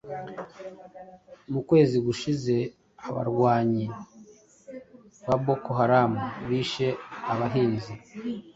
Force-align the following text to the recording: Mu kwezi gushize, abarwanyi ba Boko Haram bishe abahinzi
Mu 1.51 1.59
kwezi 1.67 1.97
gushize, 2.05 2.55
abarwanyi 3.09 3.85
ba 5.27 5.35
Boko 5.45 5.69
Haram 5.79 6.11
bishe 6.47 6.87
abahinzi 7.31 7.93